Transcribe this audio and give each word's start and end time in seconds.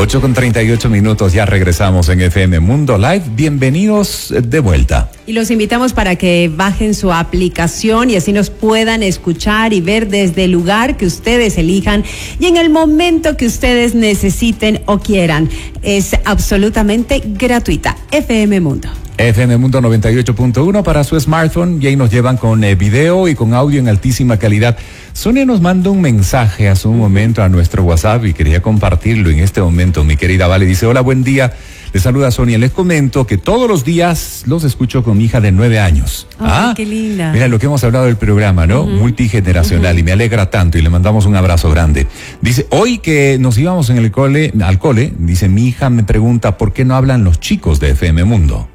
8 0.00 0.20
con 0.20 0.32
38 0.32 0.90
minutos, 0.90 1.32
ya 1.32 1.44
regresamos 1.44 2.08
en 2.08 2.20
FM 2.20 2.60
Mundo 2.60 2.96
Live. 2.98 3.24
Bienvenidos 3.34 4.32
de 4.32 4.60
vuelta. 4.60 5.10
Y 5.26 5.32
los 5.32 5.50
invitamos 5.50 5.92
para 5.92 6.14
que 6.14 6.48
bajen 6.54 6.94
su 6.94 7.12
aplicación 7.12 8.08
y 8.08 8.14
así 8.14 8.32
nos 8.32 8.48
puedan 8.50 9.02
escuchar 9.02 9.72
y 9.72 9.80
ver 9.80 10.06
desde 10.06 10.44
el 10.44 10.52
lugar 10.52 10.96
que 10.96 11.04
ustedes 11.04 11.58
elijan 11.58 12.04
y 12.38 12.46
en 12.46 12.56
el 12.56 12.70
momento 12.70 13.36
que 13.36 13.46
ustedes 13.46 13.96
necesiten 13.96 14.82
o 14.86 15.00
quieran. 15.00 15.50
Es 15.82 16.14
absolutamente 16.24 17.20
gratuita. 17.24 17.96
FM 18.12 18.60
Mundo. 18.60 18.88
FM 19.18 19.56
Mundo 19.56 19.80
98.1 19.80 20.84
para 20.84 21.02
su 21.02 21.18
smartphone 21.18 21.82
y 21.82 21.88
ahí 21.88 21.96
nos 21.96 22.08
llevan 22.08 22.36
con 22.36 22.62
eh, 22.62 22.76
video 22.76 23.26
y 23.26 23.34
con 23.34 23.52
audio 23.52 23.80
en 23.80 23.88
altísima 23.88 24.36
calidad. 24.36 24.78
Sonia 25.12 25.44
nos 25.44 25.60
manda 25.60 25.90
un 25.90 26.00
mensaje 26.00 26.68
hace 26.68 26.86
un 26.86 26.98
momento 26.98 27.42
a 27.42 27.48
nuestro 27.48 27.82
WhatsApp 27.82 28.24
y 28.26 28.32
quería 28.32 28.62
compartirlo 28.62 29.30
en 29.30 29.40
este 29.40 29.60
momento. 29.60 30.04
Mi 30.04 30.16
querida 30.16 30.46
Vale 30.46 30.66
dice, 30.66 30.86
hola, 30.86 31.00
buen 31.00 31.24
día. 31.24 31.52
Les 31.92 32.04
saluda 32.04 32.30
Sonia. 32.30 32.58
Les 32.58 32.70
comento 32.70 33.26
que 33.26 33.38
todos 33.38 33.68
los 33.68 33.84
días 33.84 34.44
los 34.46 34.62
escucho 34.62 35.02
con 35.02 35.18
mi 35.18 35.24
hija 35.24 35.40
de 35.40 35.50
nueve 35.50 35.80
años. 35.80 36.28
ah, 36.38 36.74
qué 36.76 36.86
linda. 36.86 37.32
Mira 37.32 37.48
lo 37.48 37.58
que 37.58 37.66
hemos 37.66 37.82
hablado 37.82 38.04
del 38.04 38.16
programa, 38.16 38.68
¿no? 38.68 38.86
Multigeneracional 38.86 39.98
y 39.98 40.04
me 40.04 40.12
alegra 40.12 40.48
tanto 40.48 40.78
y 40.78 40.82
le 40.82 40.90
mandamos 40.90 41.26
un 41.26 41.34
abrazo 41.34 41.70
grande. 41.70 42.06
Dice, 42.40 42.68
hoy 42.70 42.98
que 42.98 43.36
nos 43.40 43.58
íbamos 43.58 43.90
en 43.90 43.98
el 43.98 44.12
cole, 44.12 44.52
al 44.62 44.78
cole, 44.78 45.12
dice, 45.18 45.48
mi 45.48 45.66
hija 45.66 45.90
me 45.90 46.04
pregunta 46.04 46.56
por 46.56 46.72
qué 46.72 46.84
no 46.84 46.94
hablan 46.94 47.24
los 47.24 47.40
chicos 47.40 47.80
de 47.80 47.90
FM 47.90 48.22
Mundo. 48.22 48.68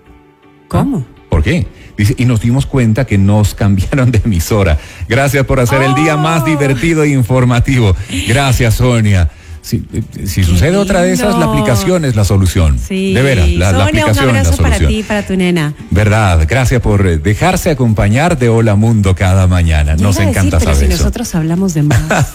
¿Cómo? 0.73 1.05
¿Por 1.29 1.41
qué? 1.43 1.65
Dice, 1.97 2.15
y 2.17 2.25
nos 2.25 2.41
dimos 2.41 2.65
cuenta 2.65 3.05
que 3.05 3.17
nos 3.17 3.53
cambiaron 3.63 4.11
de 4.11 4.21
emisora. 4.25 4.77
Gracias 5.07 5.45
por 5.45 5.59
hacer 5.59 5.81
el 5.83 5.95
día 5.95 6.17
más 6.17 6.41
Oh. 6.41 6.45
divertido 6.45 7.03
e 7.03 7.09
informativo. 7.09 7.95
Gracias, 8.27 8.73
Sonia. 8.75 9.29
Si, 9.61 9.77
eh, 9.93 10.01
si 10.25 10.43
sucede 10.43 10.75
otra 10.75 11.03
de 11.03 11.13
esas, 11.13 11.37
la 11.37 11.45
aplicación 11.45 12.03
es 12.03 12.17
la 12.17 12.25
solución. 12.25 12.77
Sí. 12.77 13.13
De 13.13 13.21
veras, 13.21 13.47
la, 13.47 13.71
la 13.71 13.71
Sonia, 13.71 13.83
un 13.83 13.87
aplicación 13.87 14.27
es 14.29 14.33
la 14.33 14.39
abrazo 14.41 14.61
para 14.63 14.77
ti 14.79 15.03
para 15.03 15.25
tu 15.25 15.37
nena. 15.37 15.73
Verdad, 15.89 16.45
gracias 16.49 16.81
por 16.81 17.07
eh, 17.07 17.17
dejarse 17.17 17.69
acompañar 17.71 18.37
de 18.37 18.49
Hola 18.49 18.75
Mundo 18.75 19.15
cada 19.15 19.47
mañana. 19.47 19.95
Yo 19.95 20.03
Nos 20.03 20.15
decir, 20.17 20.29
encanta 20.31 20.59
pero 20.59 20.73
saber 20.73 20.87
si 20.89 20.93
eso. 20.95 21.03
nosotros 21.03 21.33
hablamos 21.35 21.73
de 21.75 21.83
más. 21.83 22.01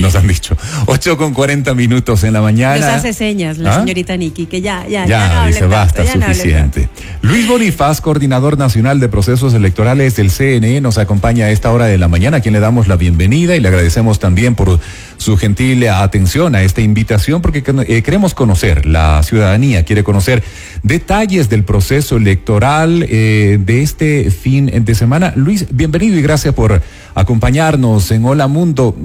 Nos 0.00 0.14
han 0.14 0.26
dicho. 0.26 0.56
8 0.86 1.16
con 1.16 1.34
40 1.34 1.74
minutos 1.74 2.24
en 2.24 2.32
la 2.32 2.40
mañana. 2.40 2.76
Nos 2.76 2.96
hace 2.96 3.12
señas 3.12 3.58
la 3.58 3.76
¿Ah? 3.76 3.80
señorita 3.80 4.16
Nikki, 4.16 4.46
que 4.46 4.60
ya, 4.60 4.86
ya, 4.88 5.06
Ya, 5.06 5.28
no 5.28 5.34
hable 5.34 5.46
dice, 5.48 5.60
tanto, 5.60 5.76
basta, 5.76 6.04
ya 6.04 6.16
no 6.16 6.26
suficiente. 6.26 6.88
Luis 7.22 7.46
Bonifaz, 7.46 8.00
coordinador 8.00 8.58
nacional 8.58 9.00
de 9.00 9.08
procesos 9.08 9.54
electorales 9.54 10.16
del 10.16 10.30
CNE, 10.30 10.80
nos 10.80 10.98
acompaña 10.98 11.46
a 11.46 11.50
esta 11.50 11.70
hora 11.70 11.86
de 11.86 11.98
la 11.98 12.08
mañana, 12.08 12.38
a 12.38 12.40
quien 12.40 12.54
le 12.54 12.60
damos 12.60 12.88
la 12.88 12.96
bienvenida 12.96 13.56
y 13.56 13.60
le 13.60 13.68
agradecemos 13.68 14.18
también 14.18 14.54
por 14.54 14.80
su 15.16 15.36
gentil 15.36 15.86
atención 15.88 16.54
a 16.54 16.62
esta 16.62 16.80
invitación, 16.80 17.42
porque 17.42 17.62
eh, 17.86 18.02
queremos 18.02 18.34
conocer, 18.34 18.86
la 18.86 19.22
ciudadanía 19.22 19.84
quiere 19.84 20.02
conocer 20.02 20.42
detalles 20.82 21.48
del 21.48 21.64
proceso 21.64 22.16
electoral 22.16 23.06
eh, 23.08 23.58
de 23.60 23.82
este 23.82 24.30
fin 24.30 24.70
de 24.84 24.94
semana. 24.94 25.32
Luis, 25.36 25.66
bienvenido 25.70 26.18
y 26.18 26.22
gracias 26.22 26.54
por 26.54 26.80
acompañarnos 27.14 28.10
en 28.10 28.24
Hola 28.24 28.46
Mundo. 28.46 28.96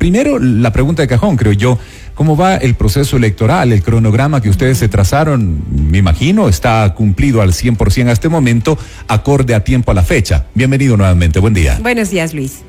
Primero, 0.00 0.38
la 0.38 0.72
pregunta 0.72 1.02
de 1.02 1.08
cajón, 1.08 1.36
creo 1.36 1.52
yo. 1.52 1.78
¿Cómo 2.14 2.34
va 2.34 2.56
el 2.56 2.74
proceso 2.74 3.18
electoral? 3.18 3.70
El 3.70 3.82
cronograma 3.82 4.40
que 4.40 4.48
ustedes 4.48 4.78
se 4.78 4.88
trazaron, 4.88 5.62
me 5.90 5.98
imagino, 5.98 6.48
está 6.48 6.94
cumplido 6.94 7.42
al 7.42 7.52
100% 7.52 8.08
a 8.08 8.12
este 8.12 8.30
momento, 8.30 8.78
acorde 9.08 9.54
a 9.54 9.62
tiempo 9.62 9.90
a 9.90 9.94
la 9.94 10.02
fecha. 10.02 10.46
Bienvenido 10.54 10.96
nuevamente. 10.96 11.38
Buen 11.38 11.52
día. 11.52 11.78
Buenos 11.82 12.08
días, 12.08 12.32
Luis. 12.32 12.62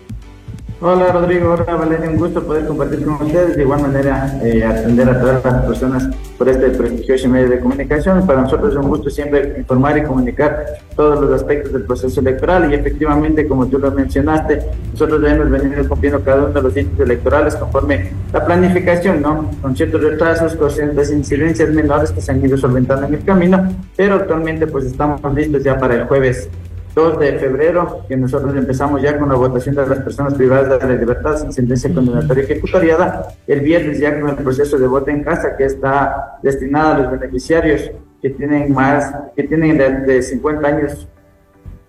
Hola 0.83 1.11
Rodrigo, 1.11 1.53
hola 1.53 1.75
Valeria, 1.75 2.09
un 2.09 2.17
gusto 2.17 2.41
poder 2.41 2.65
compartir 2.65 3.05
con 3.05 3.13
ustedes, 3.13 3.55
de 3.55 3.61
igual 3.61 3.83
manera 3.83 4.39
eh, 4.41 4.63
atender 4.63 5.07
a 5.11 5.21
todas 5.21 5.45
las 5.45 5.63
personas 5.63 6.09
por 6.39 6.49
este 6.49 6.69
prestigioso 6.69 7.29
medio 7.29 7.49
de 7.49 7.59
comunicación. 7.59 8.25
Para 8.25 8.41
nosotros 8.41 8.71
es 8.71 8.79
un 8.79 8.89
gusto 8.89 9.11
siempre 9.11 9.57
informar 9.59 9.99
y 9.99 10.03
comunicar 10.03 10.65
todos 10.95 11.21
los 11.21 11.39
aspectos 11.39 11.71
del 11.71 11.83
proceso 11.83 12.19
electoral. 12.19 12.71
Y 12.71 12.73
efectivamente, 12.73 13.47
como 13.47 13.67
tú 13.67 13.77
lo 13.77 13.91
mencionaste, 13.91 14.59
nosotros 14.93 15.21
debemos 15.21 15.51
venir 15.51 15.87
cumpliendo 15.87 16.23
cada 16.23 16.45
uno 16.45 16.51
de 16.51 16.61
los 16.63 16.75
hitos 16.75 16.99
electorales 16.99 17.55
conforme 17.55 18.13
la 18.33 18.43
planificación, 18.43 19.21
¿no? 19.21 19.51
Con 19.61 19.75
ciertos 19.75 20.01
retrasos, 20.01 20.55
con 20.55 20.71
ciertas 20.71 21.11
incidencias 21.11 21.69
menores 21.69 22.09
que 22.11 22.21
se 22.21 22.31
han 22.31 22.43
ido 22.43 22.57
solventando 22.57 23.05
en 23.05 23.13
el 23.13 23.23
camino, 23.23 23.69
pero 23.95 24.15
actualmente 24.15 24.65
pues 24.65 24.85
estamos 24.85 25.21
listos 25.35 25.63
ya 25.63 25.77
para 25.77 25.93
el 25.93 26.05
jueves 26.05 26.49
2 26.93 27.19
de 27.19 27.39
febrero, 27.39 28.05
que 28.07 28.17
nosotros 28.17 28.55
empezamos 28.55 29.01
ya 29.01 29.17
con 29.17 29.29
la 29.29 29.35
votación 29.35 29.75
de 29.75 29.87
las 29.87 29.99
personas 29.99 30.33
privadas 30.33 30.81
de 30.81 30.87
la 30.87 30.99
libertad 30.99 31.37
sin 31.37 31.53
sentencia 31.53 31.93
condenatoria 31.93 32.43
ejecutoriada. 32.43 33.27
El 33.47 33.61
viernes 33.61 33.99
ya 33.99 34.19
con 34.19 34.29
el 34.29 34.35
proceso 34.35 34.77
de 34.77 34.87
voto 34.87 35.09
en 35.09 35.23
casa 35.23 35.55
que 35.55 35.65
está 35.65 36.39
destinado 36.43 36.93
a 36.93 36.97
los 36.99 37.11
beneficiarios 37.11 37.91
que 38.21 38.29
tienen 38.31 38.73
más, 38.73 39.13
que 39.35 39.43
tienen 39.43 39.77
de, 39.77 39.89
de 40.13 40.21
50 40.21 40.67
años 40.67 41.07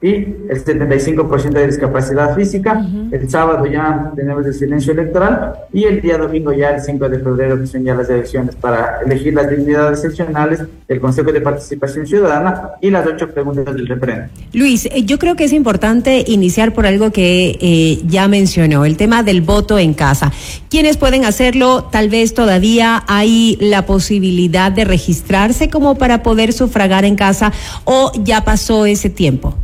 y 0.03 0.15
el 0.15 0.65
75% 0.65 1.53
de 1.53 1.67
discapacidad 1.69 2.35
física. 2.35 2.85
El 3.13 3.31
sábado 3.31 3.65
ya 3.67 4.13
tenemos 4.17 4.45
el 4.45 4.53
silencio 4.53 4.93
electoral 4.93 5.55
y 5.73 5.85
el 5.85 6.03
día 6.03 6.19
domingo 6.19 6.53
ya 6.53 6.71
el 6.71 6.81
5 6.81 7.09
de 7.09 7.21
febrero 7.21 7.61
que 7.61 7.69
son 7.69 7.85
ya 7.85 7.95
las 7.95 8.11
elecciones 8.11 8.57
para 8.57 9.01
elegir 9.07 9.33
las 9.33 9.49
dignidades 9.49 10.01
excepcionales 10.01 10.61
del 10.89 11.01
Consejo 11.01 11.31
de 11.33 11.41
Participación 11.41 12.07
Ciudadana 12.07 12.71
y 12.81 12.91
las 12.91 13.07
ocho 13.07 13.31
preguntas 13.31 13.65
del 13.77 13.87
referéndum. 13.87 14.29
Luis, 14.53 14.87
eh, 14.87 15.05
yo 15.05 15.21
creo 15.21 15.37
que 15.37 15.45
es 15.45 15.53
importante 15.53 16.25
iniciar 16.27 16.75
por 16.75 16.85
algo 16.85 17.13
que 17.13 17.57
eh, 17.61 18.03
ya 18.05 18.27
mencionó, 18.27 18.85
el 18.85 18.97
tema 18.97 19.23
del 19.23 19.41
voto 19.41 19.79
en 19.79 19.95
casa. 19.95 20.33
¿Quiénes 20.69 20.97
pueden 20.97 21.25
hacerlo? 21.25 21.89
Tal 21.93 22.09
vez 22.09 22.35
todavía 22.35 23.05
hay 23.07 23.57
la 23.61 23.87
posibilidad 23.87 24.73
de 24.73 24.85
registrarse 24.85 25.71
como 25.71 25.95
para 25.97 26.25
poder 26.25 26.53
sufragar 26.53 27.05
en 27.05 27.15
casa 27.15 27.53
o 27.85 28.11
ya 28.25 28.45
pasó 28.45 28.85
ese 28.85 29.09
tiempo. 29.09 29.55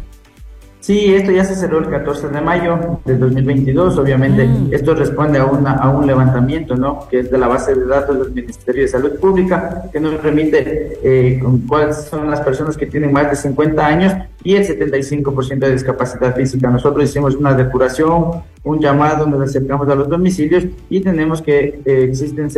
Sí, 0.88 1.14
esto 1.14 1.32
ya 1.32 1.44
se 1.44 1.54
cerró 1.54 1.80
el 1.80 1.90
14 1.90 2.28
de 2.30 2.40
mayo 2.40 2.98
del 3.04 3.20
2022. 3.20 3.98
Obviamente, 3.98 4.46
Mm. 4.48 4.72
esto 4.72 4.94
responde 4.94 5.38
a, 5.38 5.44
una, 5.44 5.72
a 5.74 5.90
un 5.90 6.06
levantamiento, 6.06 6.76
¿no? 6.76 7.06
Que 7.10 7.18
es 7.20 7.30
de 7.30 7.36
la 7.36 7.46
base 7.46 7.74
de 7.74 7.84
datos 7.84 8.18
del 8.18 8.32
Ministerio 8.32 8.80
de 8.84 8.88
Salud 8.88 9.20
Pública, 9.20 9.82
que 9.92 10.00
nos 10.00 10.22
remite 10.22 10.98
eh, 11.04 11.40
con 11.42 11.58
cuáles 11.66 12.04
son 12.04 12.30
las 12.30 12.40
personas 12.40 12.78
que 12.78 12.86
tienen 12.86 13.12
más 13.12 13.28
de 13.28 13.36
50 13.36 13.86
años 13.86 14.14
y 14.42 14.54
el 14.54 14.66
75% 14.66 15.58
de 15.58 15.72
discapacidad 15.72 16.34
física. 16.34 16.70
Nosotros 16.70 17.04
hicimos 17.04 17.34
una 17.34 17.52
depuración, 17.52 18.40
un 18.64 18.80
llamado, 18.80 19.26
nos 19.26 19.42
acercamos 19.42 19.90
a 19.90 19.94
los 19.94 20.08
domicilios 20.08 20.64
y 20.88 21.00
tenemos 21.00 21.42
que 21.42 21.82
eh, 21.84 22.04
existen 22.08 22.48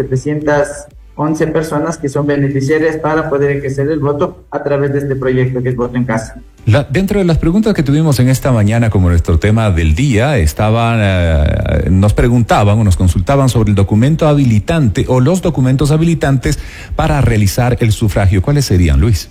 711 1.21 1.47
personas 1.49 1.99
que 1.99 2.09
son 2.09 2.27
beneficiarias 2.27 2.97
para 2.97 3.29
poder 3.29 3.51
ejercer 3.59 3.89
el 3.91 3.99
voto 4.01 4.45
a 4.51 4.63
través 4.63 4.93
de 4.93 5.01
este 5.01 5.17
proyecto 5.17 5.63
que 5.63 5.69
es 5.71 5.77
Voto 5.77 5.97
en 5.97 6.05
Casa. 6.05 6.37
La- 6.67 6.85
dentro 6.85 7.19
de 7.19 7.25
las 7.27 7.39
preguntas 7.39 7.75
que 7.75 7.83
tuvimos 7.83 8.19
en 8.21 8.29
esta 8.29 8.53
mañana 8.53 8.91
como 8.91 9.09
nuestro 9.11 9.39
tema 9.39 9.71
del 9.71 9.95
día, 9.95 10.39
estaban, 10.39 10.99
eh, 11.03 11.89
nos 11.91 12.15
preguntaban 12.15 12.79
o 12.79 12.85
nos 12.85 12.97
consultaban 12.97 13.49
sobre 13.49 13.71
el 13.71 13.75
documento 13.75 14.29
habilitante 14.29 15.05
o 15.09 15.21
los 15.21 15.43
documentos 15.43 15.91
habilitantes 15.91 16.59
para 16.97 17.21
realizar 17.21 17.77
el 17.81 17.93
sufragio. 17.93 18.41
¿Cuáles 18.43 18.65
serían, 18.65 19.01
Luis? 19.01 19.31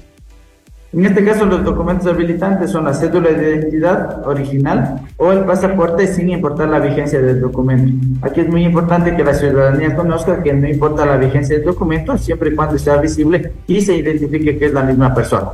En 0.92 1.06
este 1.06 1.24
caso, 1.24 1.46
los 1.46 1.64
documentos 1.64 2.08
habilitantes 2.08 2.72
son 2.72 2.86
la 2.86 2.96
cédula 2.96 3.30
de 3.30 3.58
identidad 3.58 4.28
original 4.28 5.02
o 5.18 5.32
el 5.32 5.46
pasaporte 5.46 6.08
sin 6.08 6.30
importar 6.30 6.68
la 6.70 6.80
vigencia 6.80 7.22
del 7.22 7.40
documento. 7.40 8.26
Aquí 8.26 8.42
es 8.42 8.50
muy 8.50 8.64
importante 8.64 9.16
que 9.16 9.24
la 9.24 9.36
ciudadanía 9.36 9.96
conozca 9.96 10.42
que 10.42 10.52
no 10.52 10.68
importa 10.68 11.06
la 11.06 11.18
vigencia 11.18 11.58
del 11.58 11.66
documento 11.66 12.18
siempre 12.18 12.50
y 12.50 12.56
cuando 12.56 12.80
sea 12.80 12.98
visible 12.98 13.52
y 13.68 13.82
se 13.82 13.98
identifique 13.98 14.58
que 14.58 14.66
es 14.66 14.74
la 14.74 14.82
misma 14.82 15.14
persona. 15.14 15.50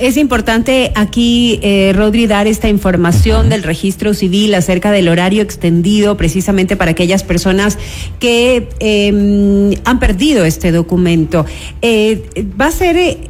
Es 0.00 0.16
importante 0.16 0.92
aquí, 0.94 1.60
eh, 1.62 1.92
Rodri, 1.94 2.26
dar 2.26 2.46
esta 2.46 2.70
información 2.70 3.50
del 3.50 3.62
registro 3.62 4.14
civil 4.14 4.54
acerca 4.54 4.90
del 4.92 5.08
horario 5.08 5.42
extendido 5.42 6.16
precisamente 6.16 6.74
para 6.74 6.92
aquellas 6.92 7.22
personas 7.22 7.78
que 8.18 8.68
eh, 8.80 9.78
han 9.84 10.00
perdido 10.00 10.46
este 10.46 10.72
documento. 10.72 11.46
Eh, 11.80 12.22
va 12.60 12.66
a 12.66 12.72
ser... 12.72 13.29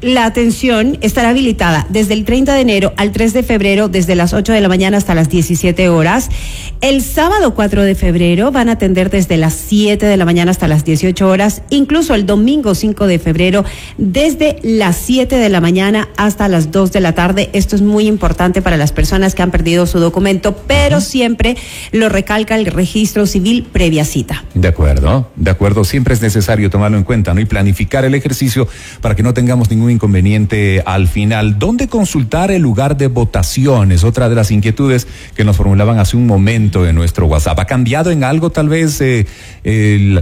la 0.00 0.24
atención 0.24 0.98
estará 1.02 1.30
habilitada 1.30 1.86
desde 1.90 2.14
el 2.14 2.24
30 2.24 2.54
de 2.54 2.60
enero 2.60 2.92
al 2.96 3.12
3 3.12 3.32
de 3.32 3.42
febrero, 3.42 3.88
desde 3.88 4.14
las 4.14 4.32
8 4.32 4.52
de 4.52 4.60
la 4.60 4.68
mañana 4.68 4.96
hasta 4.96 5.14
las 5.14 5.28
17 5.28 5.88
horas. 5.88 6.30
El 6.80 7.02
sábado 7.02 7.54
4 7.54 7.82
de 7.82 7.94
febrero 7.94 8.50
van 8.50 8.68
a 8.68 8.72
atender 8.72 9.10
desde 9.10 9.36
las 9.36 9.54
7 9.54 10.06
de 10.06 10.16
la 10.16 10.24
mañana 10.24 10.50
hasta 10.50 10.68
las 10.68 10.84
18 10.84 11.28
horas. 11.28 11.62
Incluso 11.70 12.14
el 12.14 12.24
domingo 12.24 12.74
5 12.74 13.06
de 13.06 13.18
febrero, 13.18 13.64
desde 13.98 14.56
las 14.62 14.96
7 14.96 15.36
de 15.36 15.48
la 15.48 15.60
mañana 15.60 16.08
hasta 16.16 16.48
las 16.48 16.70
2 16.70 16.92
de 16.92 17.00
la 17.00 17.12
tarde. 17.14 17.50
Esto 17.52 17.76
es 17.76 17.82
muy 17.82 18.06
importante 18.06 18.62
para 18.62 18.76
las 18.76 18.92
personas 18.92 19.34
que 19.34 19.42
han 19.42 19.50
perdido 19.50 19.86
su 19.86 19.98
documento, 19.98 20.56
pero 20.66 21.00
siempre 21.00 21.56
lo 21.92 22.08
recalca 22.08 22.56
el 22.56 22.66
registro 22.66 23.26
civil 23.26 23.66
previa 23.70 24.04
cita. 24.04 24.44
De 24.54 24.68
acuerdo, 24.68 25.30
de 25.36 25.50
acuerdo. 25.50 25.84
Siempre 25.84 26.14
es 26.14 26.22
necesario 26.22 26.70
tomarlo 26.70 26.96
en 26.96 27.04
cuenta, 27.04 27.34
¿no? 27.34 27.40
Y 27.40 27.44
planificar 27.44 28.04
el 28.04 28.14
ejercicio 28.14 28.68
para 29.00 29.14
que 29.14 29.22
no 29.22 29.34
tengamos 29.34 29.70
ningún 29.70 29.89
inconveniente 29.90 30.82
al 30.86 31.08
final. 31.08 31.58
¿Dónde 31.58 31.88
consultar 31.88 32.50
el 32.50 32.62
lugar 32.62 32.96
de 32.96 33.08
votaciones? 33.08 34.04
Otra 34.04 34.28
de 34.28 34.34
las 34.34 34.50
inquietudes 34.50 35.06
que 35.34 35.44
nos 35.44 35.56
formulaban 35.56 35.98
hace 35.98 36.16
un 36.16 36.26
momento 36.26 36.86
en 36.86 36.94
nuestro 36.94 37.26
WhatsApp. 37.26 37.58
¿Ha 37.58 37.64
cambiado 37.64 38.10
en 38.10 38.24
algo 38.24 38.50
tal 38.50 38.68
vez 38.68 39.00
eh, 39.00 39.26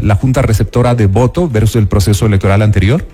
la 0.03 0.15
Junta 0.15 0.43
Receptora 0.43 0.94
de 0.94 1.06
Voto 1.06 1.49
versus 1.49 1.76
el 1.76 1.88
proceso 1.88 2.26
electoral 2.26 2.62
anterior? 2.62 3.05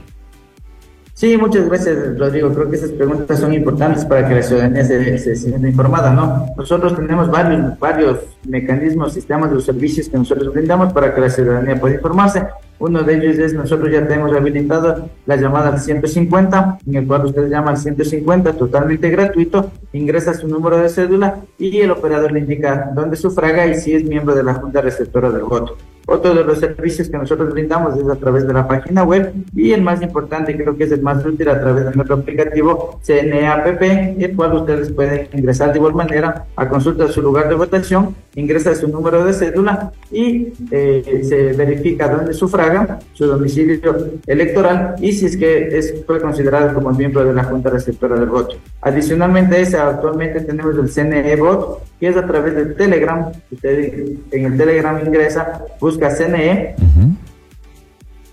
Sí, 1.15 1.37
muchas 1.37 1.69
gracias, 1.69 2.19
Rodrigo. 2.19 2.53
Creo 2.53 2.69
que 2.69 2.77
esas 2.77 2.91
preguntas 2.91 3.39
son 3.39 3.55
importantes 3.55 4.05
para 4.05 4.29
que 4.29 4.35
la 4.35 4.43
ciudadanía 4.43 4.85
se, 4.85 5.17
se 5.19 5.37
sienta 5.37 5.69
informada, 5.69 6.13
¿no? 6.13 6.47
Nosotros 6.57 6.97
tenemos 6.97 7.31
varios, 7.31 7.79
varios 7.79 8.19
mecanismos, 8.49 9.13
sistemas 9.13 9.49
de 9.51 9.55
los 9.55 9.65
servicios 9.65 10.09
que 10.09 10.19
nosotros 10.19 10.53
brindamos 10.53 10.93
para 10.93 11.15
que 11.15 11.21
la 11.21 11.31
ciudadanía 11.31 11.81
pueda 11.81 11.95
informarse. 11.95 12.43
Uno 12.79 13.03
de 13.03 13.15
ellos 13.15 13.39
es 13.39 13.55
nosotros 13.55 13.91
ya 13.91 14.07
tenemos 14.07 14.33
habilitado 14.33 15.09
la 15.27 15.37
llamada 15.37 15.71
al 15.71 15.81
150, 15.81 16.79
en 16.87 16.95
el 16.95 17.07
cual 17.07 17.27
usted 17.27 17.49
llama 17.49 17.71
al 17.71 17.79
150 17.79 18.53
totalmente 18.55 19.11
gratuito, 19.11 19.71
ingresa 19.93 20.35
su 20.35 20.49
número 20.49 20.79
de 20.79 20.89
cédula 20.89 21.41
y 21.59 21.81
el 21.81 21.93
operador 21.93 22.33
le 22.33 22.41
indica 22.41 22.91
dónde 22.95 23.17
sufraga 23.17 23.67
y 23.67 23.77
si 23.77 23.95
es 23.95 24.05
miembro 24.05 24.35
de 24.35 24.43
la 24.43 24.55
Junta 24.55 24.81
Receptora 24.81 25.31
del 25.31 25.45
Voto. 25.45 25.77
Otro 26.07 26.35
de 26.35 26.45
los 26.45 26.59
servicios 26.59 27.09
que 27.09 27.17
nosotros 27.17 27.53
brindamos 27.53 27.99
es 27.99 28.07
a 28.09 28.17
través 28.17 28.47
de 28.47 28.53
la 28.53 28.69
página 28.69 29.05
web 29.05 29.33
y 29.55 29.73
el 29.73 29.83
más 29.83 30.03
importante, 30.03 30.57
creo 30.57 30.77
que 30.77 30.85
es 30.85 30.93
el 30.93 31.03
más 31.03 31.25
útil, 31.25 31.49
a 31.49 31.61
través 31.61 31.87
de 31.87 31.93
nuestro 31.93 32.17
aplicativo 32.17 33.01
CNAPP, 33.03 33.83
el 34.21 34.37
cual 34.37 34.55
ustedes 34.55 34.93
pueden 34.93 35.29
ingresar 35.33 35.73
de 35.73 35.79
igual 35.79 35.95
manera 35.95 36.45
a 36.57 36.69
consultar 36.69 37.11
su 37.11 37.23
lugar 37.23 37.49
de 37.49 37.55
votación, 37.55 38.15
ingresa 38.35 38.75
su 38.75 38.89
número 38.89 39.25
de 39.25 39.33
cédula 39.33 39.93
y 40.11 40.53
eh, 40.71 41.23
se 41.23 41.53
verifica 41.53 42.09
dónde 42.09 42.35
sufraga, 42.35 42.99
su 43.13 43.27
domicilio 43.27 43.81
electoral 44.27 44.97
y 45.01 45.13
si 45.13 45.27
es 45.27 45.37
que 45.37 45.77
es, 45.77 46.05
fue 46.07 46.21
considerado 46.21 46.75
como 46.75 46.91
miembro 46.91 47.25
de 47.25 47.33
la 47.33 47.45
Junta 47.45 47.71
Receptora 47.71 48.17
del 48.17 48.29
Voto. 48.29 48.57
Adicionalmente 48.83 49.57
a 49.57 49.59
eso, 49.61 49.81
actualmente 49.81 50.41
tenemos 50.41 50.77
el 50.77 50.91
CNE 50.91 51.37
Vote, 51.37 51.85
que 51.99 52.09
es 52.09 52.17
a 52.17 52.27
través 52.27 52.55
del 52.55 52.75
Telegram. 52.75 53.33
Usted 53.51 54.19
en 54.31 54.45
el 54.45 54.57
Telegram 54.57 55.01
ingresa, 55.05 55.63
busca 55.81 55.94
CNE, 55.99 56.75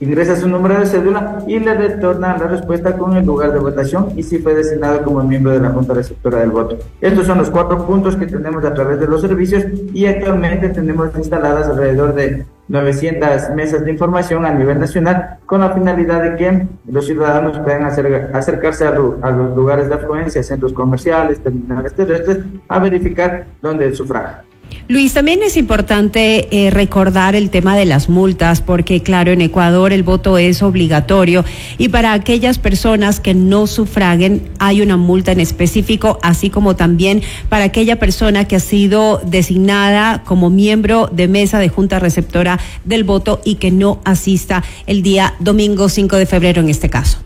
ingresa 0.01 0.35
su 0.35 0.49
número 0.49 0.79
de 0.79 0.87
cédula 0.87 1.43
y 1.47 1.59
le 1.59 1.75
retorna 1.75 2.35
la 2.37 2.47
respuesta 2.47 2.97
con 2.97 3.15
el 3.15 3.25
lugar 3.25 3.53
de 3.53 3.59
votación 3.59 4.09
y 4.15 4.23
si 4.23 4.39
fue 4.39 4.55
designado 4.55 5.03
como 5.03 5.23
miembro 5.23 5.51
de 5.51 5.59
la 5.59 5.69
Junta 5.69 5.93
Receptora 5.93 6.39
del 6.39 6.49
Voto. 6.49 6.79
Estos 6.99 7.27
son 7.27 7.37
los 7.37 7.51
cuatro 7.51 7.85
puntos 7.85 8.15
que 8.15 8.25
tenemos 8.25 8.65
a 8.65 8.73
través 8.73 8.99
de 8.99 9.07
los 9.07 9.21
servicios 9.21 9.63
y 9.93 10.07
actualmente 10.07 10.69
tenemos 10.69 11.15
instaladas 11.15 11.67
alrededor 11.67 12.15
de 12.15 12.45
900 12.67 13.51
mesas 13.55 13.85
de 13.85 13.91
información 13.91 14.45
a 14.45 14.53
nivel 14.53 14.79
nacional 14.79 15.37
con 15.45 15.61
la 15.61 15.71
finalidad 15.71 16.23
de 16.23 16.35
que 16.35 16.67
los 16.89 17.05
ciudadanos 17.05 17.59
puedan 17.59 17.83
acercarse 17.83 18.87
a, 18.87 18.91
los 18.91 19.55
lugares 19.55 19.87
de 19.87 19.95
afluencia, 19.95 20.41
centros 20.41 20.73
comerciales, 20.73 21.41
terminales 21.41 21.93
terrestres, 21.93 22.39
a 22.69 22.79
verificar 22.79 23.45
dónde 23.61 23.85
el 23.85 23.95
sufragio. 23.95 24.50
Luis, 24.88 25.13
también 25.13 25.41
es 25.41 25.56
importante 25.56 26.50
eh, 26.51 26.69
recordar 26.69 27.33
el 27.33 27.50
tema 27.50 27.77
de 27.77 27.85
las 27.85 28.09
multas, 28.09 28.62
porque 28.62 29.01
claro, 29.01 29.31
en 29.31 29.39
Ecuador 29.39 29.94
el 29.94 30.03
voto 30.03 30.38
es 30.38 30.62
obligatorio 30.62 31.45
y 31.77 31.88
para 31.88 32.12
aquellas 32.12 32.59
personas 32.59 33.21
que 33.21 33.33
no 33.33 33.68
sufraguen 33.68 34.50
hay 34.59 34.81
una 34.81 34.97
multa 34.97 35.31
en 35.31 35.39
específico, 35.39 36.19
así 36.21 36.50
como 36.50 36.75
también 36.75 37.21
para 37.47 37.65
aquella 37.65 38.00
persona 38.00 38.45
que 38.45 38.57
ha 38.57 38.59
sido 38.59 39.21
designada 39.25 40.23
como 40.23 40.50
miembro 40.50 41.09
de 41.12 41.29
mesa 41.29 41.59
de 41.59 41.69
junta 41.69 42.00
receptora 42.00 42.59
del 42.83 43.06
voto 43.06 43.39
y 43.45 43.56
que 43.56 43.71
no 43.71 44.01
asista 44.03 44.62
el 44.88 45.03
día 45.03 45.35
domingo 45.39 45.88
5 45.88 46.17
de 46.17 46.25
febrero 46.25 46.62
en 46.62 46.69
este 46.69 46.89
caso. 46.89 47.19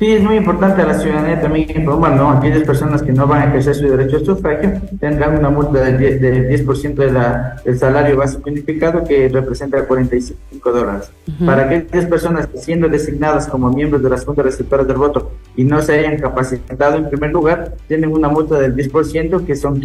Sí, 0.00 0.12
es 0.12 0.22
muy 0.22 0.36
importante 0.36 0.80
a 0.80 0.86
la 0.86 0.94
ciudadanía 0.94 1.42
también 1.42 1.70
informar, 1.76 2.16
¿no? 2.16 2.30
Aquellas 2.30 2.62
personas 2.62 3.02
que 3.02 3.12
no 3.12 3.26
van 3.26 3.42
a 3.42 3.44
ejercer 3.48 3.74
su 3.74 3.82
derecho 3.86 4.16
a 4.16 4.20
sufragio 4.20 4.80
tendrán 4.98 5.36
una 5.36 5.50
multa 5.50 5.78
del 5.82 6.18
10%, 6.48 6.94
de 6.94 7.12
la, 7.12 7.60
del 7.62 7.78
salario 7.78 8.16
básico 8.16 8.48
unificado 8.48 9.04
que 9.04 9.28
representa 9.28 9.86
45 9.86 10.72
dólares. 10.72 11.10
Para 11.44 11.64
aquellas 11.66 12.06
personas 12.06 12.46
que 12.46 12.56
siendo 12.56 12.88
designadas 12.88 13.46
como 13.46 13.70
miembros 13.70 14.02
de 14.02 14.08
las 14.08 14.24
juntas 14.24 14.46
receptoras 14.46 14.86
del 14.86 14.96
voto 14.96 15.32
y 15.54 15.64
no 15.64 15.82
se 15.82 15.98
hayan 15.98 16.18
capacitado 16.18 16.96
en 16.96 17.10
primer 17.10 17.32
lugar, 17.32 17.74
tienen 17.86 18.10
una 18.10 18.30
multa 18.30 18.58
del 18.58 18.74
10% 18.74 19.44
que 19.44 19.54
son 19.54 19.82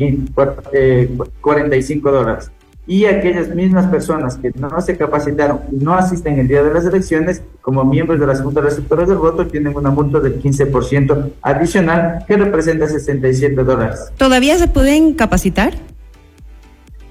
45 1.41 2.11
dólares 2.13 2.51
y 2.87 3.05
aquellas 3.05 3.49
mismas 3.49 3.87
personas 3.87 4.37
que 4.37 4.51
no 4.59 4.79
se 4.81 4.97
capacitaron 4.97 5.61
y 5.71 5.83
no 5.83 5.93
asisten 5.93 6.39
el 6.39 6.47
día 6.47 6.63
de 6.63 6.73
las 6.73 6.85
elecciones 6.85 7.41
como 7.61 7.83
miembros 7.83 8.19
de 8.19 8.27
las 8.27 8.41
juntas 8.41 8.63
receptoras 8.63 9.07
del 9.07 9.17
voto 9.17 9.47
tienen 9.47 9.75
una 9.75 9.89
multa 9.89 10.19
del 10.19 10.41
15% 10.41 11.31
adicional 11.41 12.23
que 12.27 12.37
representa 12.37 12.87
67 12.87 13.63
dólares. 13.63 14.11
¿Todavía 14.17 14.57
se 14.57 14.67
pueden 14.67 15.13
capacitar? 15.13 15.73